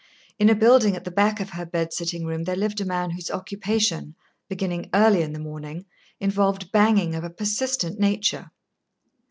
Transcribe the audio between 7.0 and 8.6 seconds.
of a persistent nature.